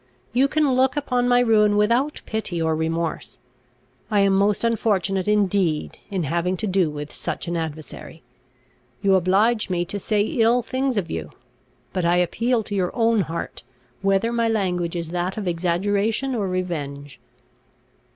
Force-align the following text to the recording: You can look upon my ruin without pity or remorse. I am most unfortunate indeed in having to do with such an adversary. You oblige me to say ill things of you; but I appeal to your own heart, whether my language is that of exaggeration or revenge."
You 0.33 0.47
can 0.47 0.73
look 0.73 0.97
upon 0.97 1.27
my 1.27 1.41
ruin 1.41 1.77
without 1.77 2.21
pity 2.25 2.59
or 2.59 2.75
remorse. 2.75 3.37
I 4.09 4.21
am 4.21 4.33
most 4.33 4.63
unfortunate 4.63 5.27
indeed 5.27 5.99
in 6.09 6.23
having 6.23 6.57
to 6.57 6.65
do 6.65 6.89
with 6.89 7.13
such 7.13 7.47
an 7.47 7.55
adversary. 7.55 8.23
You 9.03 9.13
oblige 9.13 9.69
me 9.69 9.85
to 9.85 9.99
say 9.99 10.21
ill 10.21 10.63
things 10.63 10.97
of 10.97 11.11
you; 11.11 11.29
but 11.93 12.03
I 12.03 12.15
appeal 12.15 12.63
to 12.63 12.73
your 12.75 12.89
own 12.95 13.21
heart, 13.21 13.61
whether 14.01 14.31
my 14.31 14.47
language 14.47 14.95
is 14.95 15.09
that 15.11 15.37
of 15.37 15.47
exaggeration 15.47 16.33
or 16.33 16.47
revenge." 16.47 17.19